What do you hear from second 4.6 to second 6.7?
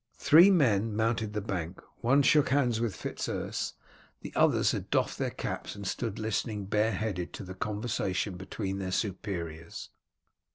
had doffed their caps and stood listening